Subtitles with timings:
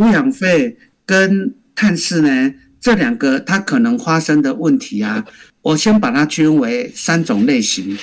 [0.00, 5.26] 抚养费跟探视呢，这两个它可能发生的问题啊，
[5.60, 7.98] 我先把它区分为三种类型。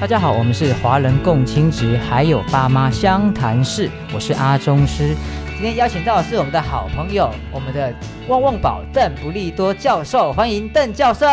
[0.00, 5.14] 大家好，我们是华人共亲职，还有爸妈相谈室，我是阿中师。
[5.62, 7.94] 今天邀请到的是我们的好朋友，我们的
[8.26, 11.24] 旺旺宝邓不利多教授，欢迎邓教授。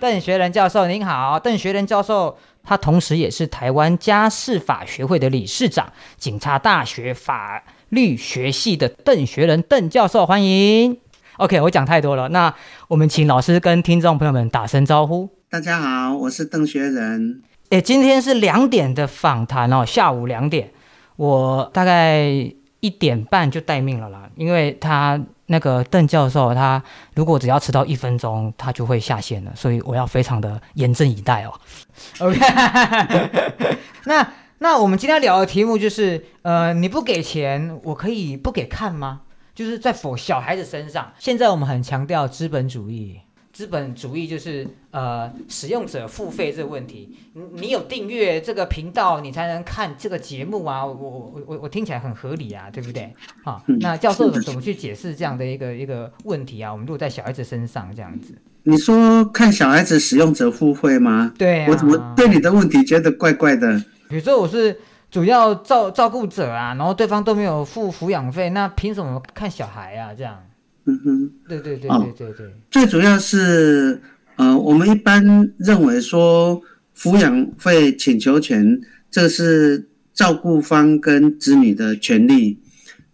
[0.00, 10.98] 邓学仁教授您好，邓学仁教授他同时也是台湾家事法学会的理事长，警察大学法律学系的邓学仁邓教授，欢迎。
[11.36, 12.52] OK，我讲太多了，那
[12.88, 15.30] 我们请老师跟听众朋友们打声招呼。
[15.48, 17.44] 大家好，我是邓学仁。
[17.70, 20.72] 诶，今天是两点的访谈哦，下午两点，
[21.14, 26.82] 我大概一点半就待命了啦，因为他那个邓教授，他
[27.14, 31.52] 如果只要迟到一分钟，他就会下线了，所以我要非常的严阵以待哦。
[32.20, 32.38] OK，
[34.04, 39.22] 那那我们今天聊的题目就是，呃，你不给钱，我可以不给看吗？
[39.54, 43.20] 就是在否小孩子身上，现在我们很强调资本主义。
[43.56, 53.10] 资本主义就是呃使用者付费这个问题，你你有订阅这个频道，你才能看这个节目啊，我我我我听起来很合理啊，对不对？
[53.42, 56.70] 好，那教授怎么去解释这样的一个一个问题啊？
[56.70, 58.34] 我们如果在小孩子身上这样子，
[58.64, 61.32] 你说看小孩子使用者付费吗？
[61.38, 63.82] 对，啊我怎么对你的问题觉得怪怪的？
[64.10, 64.78] 比如说我是
[65.10, 70.12] 主要照照顾者啊，然后对方都没有付抚养费，那凭什么看小孩啊？
[70.14, 70.44] 这样？
[70.86, 74.00] 嗯哼，对对对对对对，最主要是，
[74.36, 76.62] 呃，我们一般认为说，
[76.96, 82.60] 抚养费请求权，这是照顾方跟子女的权利。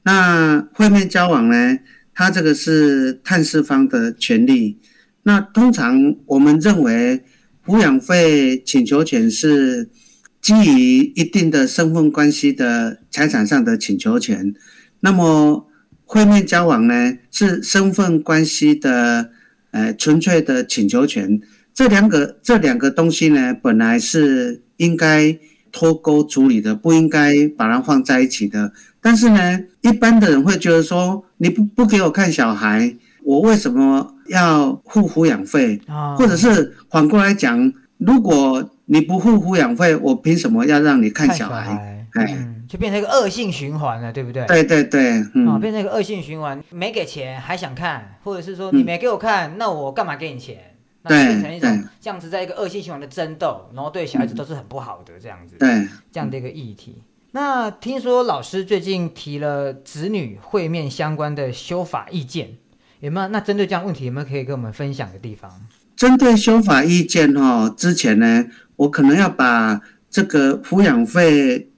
[0.04, 1.78] 那会面交往呢，
[2.12, 4.78] 它这个是探视方的权利。
[5.22, 7.22] 那通常我们认为，
[7.64, 9.88] 抚养费请求权是
[10.40, 14.52] 基于一定的身份关系的财产上的请求权。
[15.00, 15.68] 那么
[16.12, 19.30] 会面交往呢，是身份关系的，
[19.70, 21.40] 呃，纯粹的请求权。
[21.72, 25.38] 这两个这两个东西呢，本来是应该
[25.72, 28.74] 脱钩处理的，不应该把它放在一起的。
[29.00, 32.94] 但是呢，一般的人会觉得说，你不不给我看小孩，
[33.24, 35.80] 我为什么要付抚养费？
[36.18, 42.06] 或者是反过来讲，如果你不付抚养费，我凭什么要让你看小孩？
[42.12, 42.51] 哎。
[42.72, 44.46] 就变成一个恶性循环了，对不对？
[44.46, 50.74] 对对对，啊，变成一个恶性循环，没给钱还想看，或者是说你没给我看，那我干嘛给你钱？
[51.02, 57.02] 那变成一种这样子，在一个恶性循环的争斗，然后对小孩子都是很不好的这样子，对这样的一个议题。
[57.32, 62.56] 那听说老师最近提了子女会面相关的修法意见，
[63.00, 63.28] 有没有？
[63.28, 65.60] 那针对这样问题，有没有可以跟我们分享的地方？
[65.94, 68.46] 针对修法意见哦，之前呢，
[68.76, 69.78] 我可能要把
[70.08, 71.68] 这个抚养费。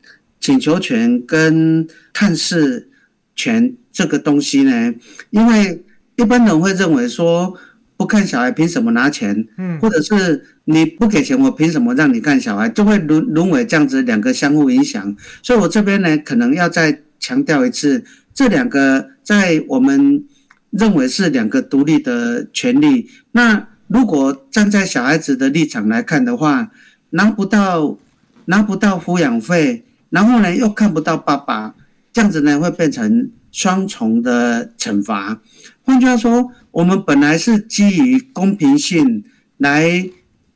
[0.45, 2.91] 请求权跟探视
[3.35, 4.93] 权这个东西呢，
[5.31, 5.83] 因为
[6.17, 7.55] 一般人会认为说，
[7.97, 9.49] 不看小孩凭什么拿钱？
[9.57, 12.69] 嗯，或者是你不给钱，我凭什么让你看小孩？
[12.69, 15.17] 就会沦沦为这样子两个相互影响。
[15.43, 20.23] 所以我这边呢，可能要再强调一次，这两个在我们
[20.69, 23.09] 认为是两个独立的权利。
[23.33, 26.71] 那如果站在小孩子的立场来看的话，
[27.09, 27.97] 拿不到
[28.45, 29.85] 拿不到抚养费。
[30.15, 31.75] 然后呢，又看不到爸爸，
[32.13, 35.41] 这样子呢会变成双重的惩罚。
[35.83, 39.25] 换句话说，我们本来是基于公平性
[39.57, 40.09] 来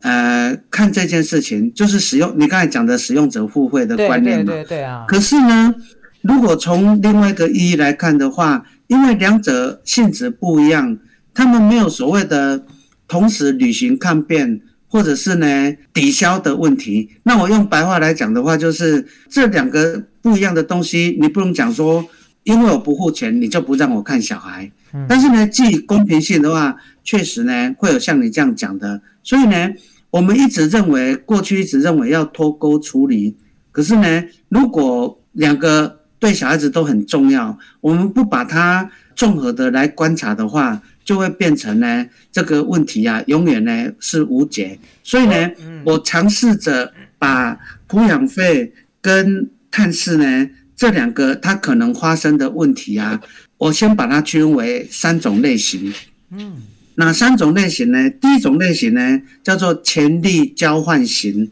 [0.02, 4.52] 呃看这件事情，就是使用你刚才讲的使用者互惠的观念嘛。
[4.52, 5.04] 对对对啊。
[5.08, 5.74] 可是呢，
[6.22, 10.96] 如果从另外一个意义来看的话，因为两者性质不一样，
[11.34, 12.64] 他们没有所谓的
[13.08, 14.60] 同时履行抗辩。
[14.90, 22.04] 或者是呢抵消的问题，那我用白话来讲的话，就是这两个不一样的东西，你不能讲说，
[22.44, 24.70] 因为我不付钱，你就不让我看小孩。
[25.06, 29.02] 但是呢，基于公平性的话，确实呢会有像你这样讲的。
[29.22, 29.70] 所以呢，
[30.10, 33.36] 我们一直认为，过去一直认为要脱钩处理。
[33.70, 40.80] 可是呢，如果两个对小孩子都很重要，我们不把它综合的来观察的话。
[41.08, 44.78] 就会变成呢这个问题啊，永远呢是无解。
[45.02, 45.50] 所以呢，
[45.84, 47.58] 我尝试着把
[47.88, 53.18] 抚养费跟探视呢这两个它可能发生的问题啊，
[53.56, 55.94] 我先把它区分为三种类型。
[56.30, 56.60] 嗯，
[56.96, 58.10] 哪三种类型呢？
[58.10, 61.50] 第一种类型呢叫做权利交换型，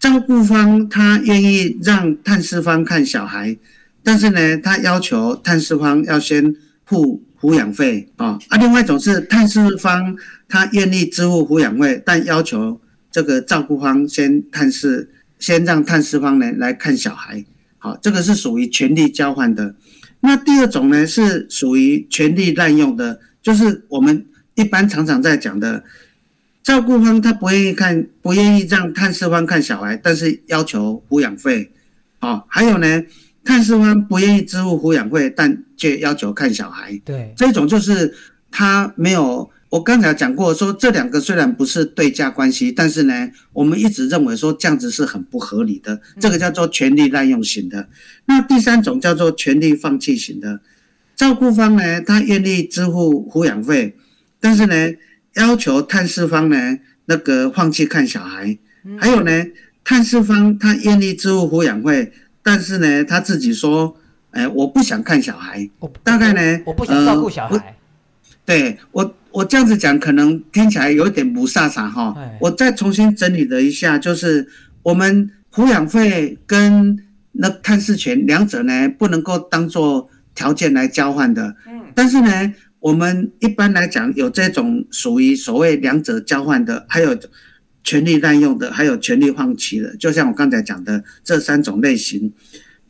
[0.00, 3.56] 照顾方他愿意让探视方看小孩，
[4.02, 7.22] 但是呢他要求探视方要先付。
[7.40, 10.14] 抚养费啊，啊，另外一种是探视方
[10.46, 12.78] 他愿意支付抚养费，但要求
[13.10, 15.08] 这个照顾方先探视，
[15.38, 17.42] 先让探视方呢来看小孩，
[17.78, 19.74] 好，这个是属于权利交换的。
[20.20, 25.82] 那第二种呢是属于权利滥用的，就是我们一般常常在讲的，
[26.62, 31.70] 照顾方他不愿意看，不愿意让探视方看小孩，但是要求抚养费，
[32.20, 33.02] 哦，还有呢。
[33.44, 37.00] 探视方不愿意支付抚养费，但却要求看小孩。
[37.04, 38.14] 对，这种就是
[38.50, 39.50] 他没有。
[39.70, 46.00] 我刚才讲过，说这两个虽然不是对价关系，但是呢，我们一直认为说这样子是很不合理的。
[46.18, 47.88] 这个叫做权利滥用型的。
[48.26, 50.60] 那第三种叫做权利放弃型的。
[51.14, 53.94] 照顾方呢，他愿意支付抚养费，
[54.40, 54.74] 但是呢，
[55.34, 58.58] 要求探视方呢那个放弃看小孩。
[58.98, 59.46] 还有呢，
[59.84, 62.10] 探视方他愿意支付抚养费。
[62.50, 63.96] 但是呢，他自己说，
[64.32, 65.70] 哎，我不想看小孩。
[66.02, 67.76] 大概呢，我不想照顾小孩。
[68.44, 72.12] 对我，我这样子讲，可能听起来有一点不飒飒哈。
[72.40, 74.48] 我再重新整理了一下，就是
[74.82, 76.98] 我们抚养费跟
[77.30, 81.54] 那探视权两者呢，不能够当做条件来交换的。
[81.68, 81.80] 嗯。
[81.94, 87.16] 但是呢，我们一般来讲，有这种属于所谓两者交换的，还有。
[87.90, 92.32] 权力滥用的，还有权力放弃的，就像我刚才讲的这三种类型。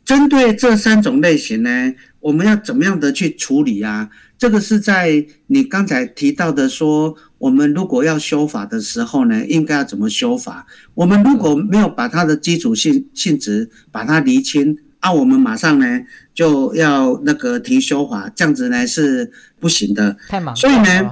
[0.05, 4.11] 针对这三种类型呢，我们要怎么样的去处理啊？
[4.37, 10.67] 这个是在你刚才提到的说，我们如果要修法的时候呢，应该要怎么修法？
[10.93, 15.99] 我们如果没有把它的基础性性质把它厘清，啊，我们马上呢
[16.31, 20.15] 就要那个提修法，这样子呢是不行的。
[20.29, 21.09] 太忙，所以呢，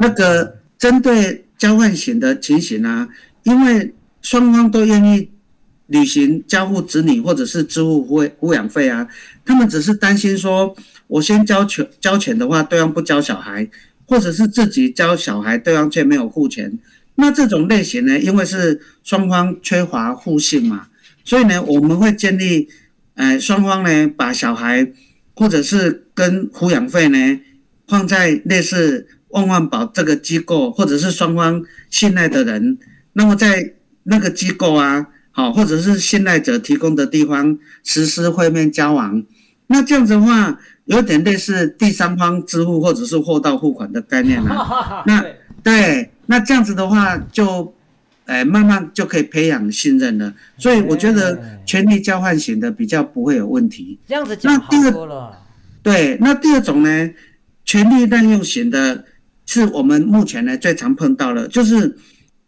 [0.00, 1.44] 那个针对。
[1.62, 3.08] 交换型的情形啊，
[3.44, 5.30] 因为双方都愿意
[5.86, 9.06] 履行交付子女或者是支付抚抚养费啊，
[9.44, 10.74] 他们只是担心说，
[11.06, 13.68] 我先交钱交钱的话，对方不交小孩，
[14.06, 16.78] 或者是自己交小孩，对方却没有付钱。
[17.16, 20.88] 那这种类型呢，因为是双方缺乏互信嘛，
[21.24, 22.68] 所以呢，我们会建立，
[23.14, 24.90] 呃，双方呢把小孩
[25.34, 27.40] 或者是跟抚养费呢
[27.86, 29.06] 放在类似。
[29.32, 32.76] 万万保这个机构，或者是双方信赖的人，
[33.14, 33.74] 那么在
[34.04, 39.22] 那个机构啊，好，或者是信赖者提供的地方实施会面交往，
[39.66, 45.04] 那这样子的话，有点类似第三方支付或者是货到付款的概念了。
[45.06, 45.24] 那
[45.62, 47.74] 对，那这样子的话，就，
[48.26, 50.34] 哎，慢慢就可以培养信任了。
[50.58, 53.98] 所以我觉得权力交换型的比较不会有问题。
[54.08, 55.38] 这样子讲好多了。
[55.82, 57.10] 对，那第二种呢，
[57.64, 59.04] 权力滥用型的。
[59.44, 61.94] 是我们目前呢最常碰到的，就是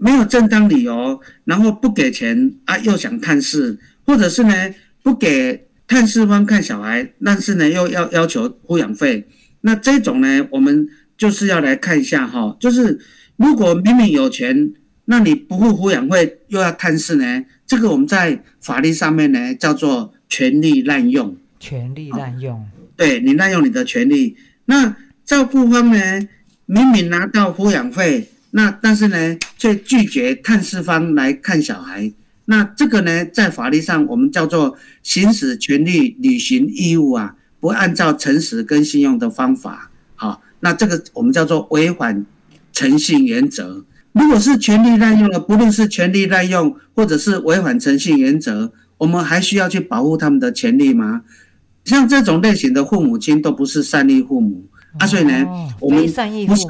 [0.04, 4.52] 没有正当理由，然后不给钱啊，又想探视，或者是呢
[5.02, 9.26] 不给探视方看小孩，但是呢又要要求抚养费。
[9.62, 10.86] 那这种呢，我们
[11.16, 13.00] 就是要来看一下哈，就是
[13.36, 14.74] 如果明明有钱，
[15.06, 17.42] 那你不付抚养费又要探视呢？
[17.66, 21.34] 这个我们在法律上面呢叫做权利滥用。
[21.58, 22.62] 权利滥用，
[22.94, 24.36] 对你滥用你的权利。
[24.66, 26.28] 那照顾方呢？
[26.66, 32.12] 明明拿到抚养费，那但是呢，却拒绝探视方来看小孩，
[32.44, 42.24] 那这个呢，在法律上我们叫做行使权利、履行义务啊，不按照诚实跟信用的方法，好，那这个我们叫做违反
[42.72, 43.84] 诚信原则。
[44.12, 51.22] 如果是权利滥用了，不论是权利滥用或者是违反诚信原则，我们还需要去保护他们的权利吗？
[51.84, 54.68] 像这种类型的父母亲都不是善意父母。
[55.00, 55.44] 啊，所以呢，
[55.80, 56.06] 我们
[56.46, 56.64] 不是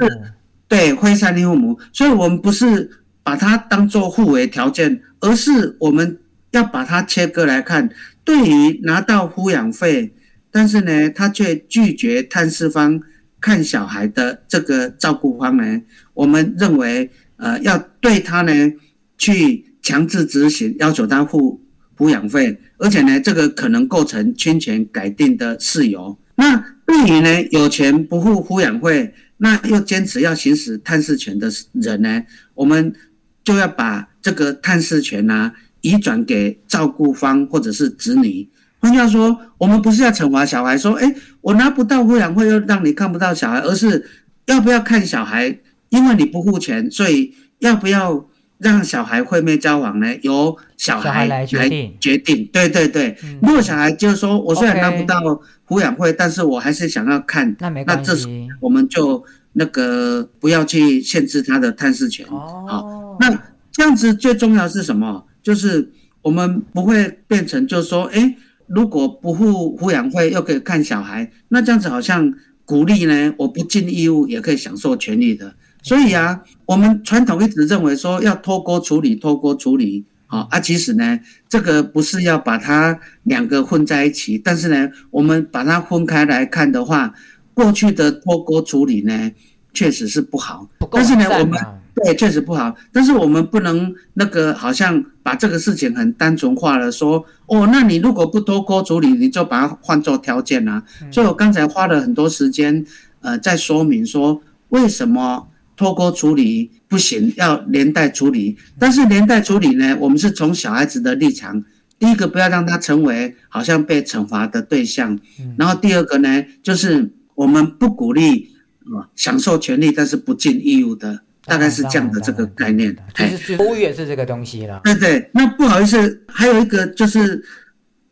[0.74, 2.90] 对非善意父母，所以我们不是
[3.22, 6.18] 把它当做互为条件，而是我们
[6.50, 7.88] 要把它切割来看。
[8.24, 10.12] 对于拿到抚养费，
[10.50, 13.00] 但是呢，他却拒绝探视方
[13.40, 15.80] 看小孩的这个照顾方呢，
[16.12, 18.72] 我们认为，呃，要对他呢
[19.16, 21.62] 去强制执行，要求他付
[21.96, 26.18] 抚养费，而且呢，这个可能构成侵权改定的事由。
[26.34, 32.22] 那对于呢有钱不付抚养费，那又坚持要行使探视权的人呢，
[32.54, 32.94] 我们
[33.42, 38.48] 就要把这个探视权呢移转给照顾方或者是子女。
[38.78, 44.06] 换句话说，我们不是要惩罚小孩，说，哎，我拿不到抚养费又让你看不到小孩，而是
[44.46, 48.28] 要不要看小孩，因为你不付钱，所以要不要
[48.64, 50.08] 让小孩会面交往呢？
[50.22, 51.94] 由小孩来决定。
[52.00, 53.16] 决定，对对对。
[53.40, 55.20] 如果小孩就是说，我虽然拿不到。
[55.66, 57.56] 抚养费，但是我还是想要看。
[57.58, 58.12] 那没关系。
[58.12, 58.28] 那这
[58.60, 62.26] 我们就那个不要去限制他的探视权。
[62.28, 62.66] 哦。
[62.68, 63.30] 好，那
[63.72, 65.24] 这样子最重要是什么？
[65.42, 65.90] 就是
[66.20, 72.30] 我们不会变成，就是说，哎，如果不付抚养费又可以看小孩，那这样子好像
[72.66, 75.54] 鼓励呢，我不尽义务也可以享受权利的。
[75.84, 87.14] 所以啊，我们传统一直认为说要脱钩处理，脱钩处理，好啊，其实呢，这个不是要把它两个混在一起，但是呢，我们把它分开来看的话，
[87.52, 89.30] 过去的脱钩处理呢，
[89.72, 91.60] 确实是不好，但是呢，我们。
[92.02, 92.74] 对，确实不好。
[92.92, 100.82] 但是我们不能那个，好像把这个事情很单纯化了，说哦，那你如果不脱钩处理，你就把它换做条件啊。
[101.12, 102.84] 所以我刚才花了很多时间，
[103.20, 108.56] 呃，在说明说为什么脱钩处理不行，要连带处理。
[108.78, 111.64] 但是连带处理呢，我们是从小孩子的立场，
[111.98, 115.18] 第一个不要让他成为好像被惩罚的对象，
[115.56, 118.50] 然后第二个呢，就是我们不鼓励
[118.86, 121.20] 啊享受权利，但是不尽义务的。
[121.46, 124.80] 大概是这样的这个概念，就是服务业是这个东西了。
[124.82, 127.44] 对对，那不好意思，还有一个就是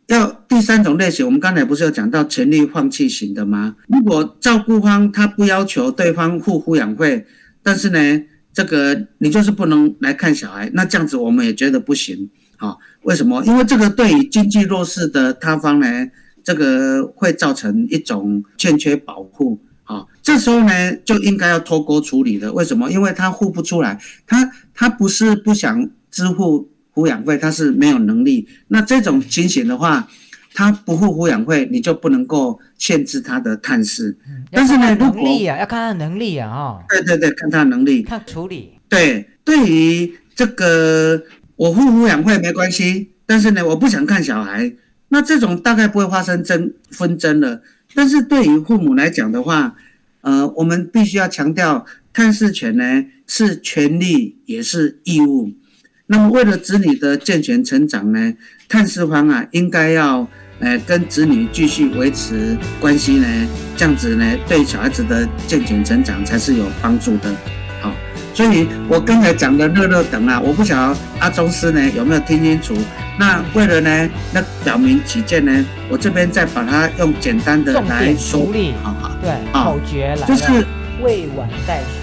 [0.09, 3.75] 要第三种类型，我们刚才不是有讲到权利放弃型的吗？
[3.89, 7.25] 如果照顾方他不要求对方付抚养费，
[7.63, 12.31] 但是呢，这个你就是不能来看小孩，那这样子我们也觉得不行。
[12.57, 13.45] 好，为什么？
[13.45, 15.87] 因为这个对于经济弱势的他方呢，
[16.45, 19.61] 这个会造成一种欠缺保护。
[19.85, 22.53] 啊，这时候呢就应该要脱钩处理的。
[22.53, 22.91] 为什么？
[22.91, 28.49] 因为他付不出来，他他不是不想支付抚养费，他是没有能力。
[28.69, 30.09] 那这种情形的话，
[30.55, 34.17] 他不付抚养费，你就不能够限制他的探视。
[34.51, 36.85] 但是呢，能力啊，要看他能力啊，哈。
[36.89, 38.73] 对对对，看他能力，看处理。
[38.89, 41.23] 对，对于这个
[41.57, 44.73] 我付抚养费没关系，但是呢，我不想看小孩，
[45.09, 47.63] 那这种大概不会发生争纷争了。
[47.95, 49.75] 但是对于父母来讲的话，
[50.23, 55.53] 呃，我们必须要强调，探视权呢是权利也是义务。
[56.07, 58.35] 那么为了子女的健全成长呢，
[58.69, 60.29] 探视方啊应该要
[60.63, 63.27] 呃跟子女继续维持关系呢，
[63.77, 67.29] 这样子呢对小孩子的健全成长才是有帮助的。
[67.81, 67.93] 好，
[68.33, 72.75] 所以我刚才讲的热热等啊，我不晓得阿宗师呢有没有听清楚。
[73.19, 78.47] 那为了呢，那表明起见呢，我这边再把它用简单的来说，
[78.83, 80.65] 好好对口诀来，就是
[81.03, 82.02] 未完待续。